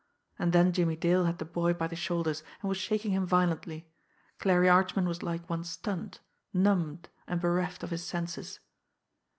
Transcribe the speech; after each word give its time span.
And 0.39 0.51
then 0.51 0.73
Jimmie 0.73 0.95
Dale 0.95 1.25
had 1.25 1.37
the 1.37 1.45
boy 1.45 1.75
by 1.75 1.85
the 1.85 1.95
shoulders, 1.95 2.41
and 2.59 2.69
was 2.69 2.79
shaking 2.79 3.11
him 3.11 3.27
violently. 3.27 3.87
Clarie 4.39 4.67
Archman 4.67 5.07
was 5.07 5.21
like 5.21 5.47
one 5.47 5.63
stunned, 5.63 6.19
numbed, 6.55 7.07
and 7.27 7.39
bereft 7.39 7.83
of 7.83 7.91
his 7.91 8.03
senses. 8.03 8.59